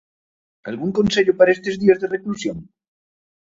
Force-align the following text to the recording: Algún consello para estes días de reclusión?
Algún 0.69 0.91
consello 0.99 1.33
para 1.37 1.53
estes 1.55 1.75
días 1.81 1.99
de 2.01 2.11
reclusión? 2.15 2.57